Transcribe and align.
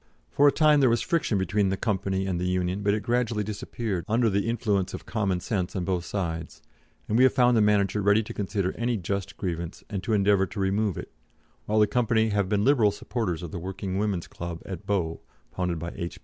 For 0.31 0.47
a 0.47 0.51
time 0.51 0.79
there 0.79 0.89
was 0.89 1.03
friction 1.03 1.37
between 1.37 1.69
the 1.69 1.77
Company 1.77 2.25
and 2.25 2.39
the 2.41 2.47
Union, 2.47 2.81
but 2.81 2.95
it 2.95 3.03
gradually 3.03 3.43
disappeared 3.43 4.03
under 4.07 4.31
the 4.31 4.49
influence 4.49 4.95
of 4.95 5.05
common 5.05 5.39
sense 5.41 5.75
on 5.75 5.85
both 5.85 6.05
sides, 6.05 6.59
and 7.07 7.19
we 7.19 7.23
have 7.23 7.33
found 7.35 7.55
the 7.55 7.61
manager 7.61 8.01
ready 8.01 8.23
to 8.23 8.33
consider 8.33 8.71
any 8.71 8.97
just 8.97 9.37
grievance 9.37 9.83
and 9.91 10.01
to 10.01 10.13
endeavour 10.13 10.47
to 10.47 10.59
remove 10.59 10.97
it, 10.97 11.11
while 11.67 11.77
the 11.77 11.85
Company 11.85 12.29
have 12.29 12.49
been 12.49 12.65
liberal 12.65 12.89
supporters 12.89 13.43
of 13.43 13.51
the 13.51 13.59
Working 13.59 13.99
Women's 13.99 14.25
Club 14.25 14.63
at 14.65 14.87
Bow, 14.87 15.21
founded 15.53 15.77
by 15.77 15.91
H. 15.95 16.19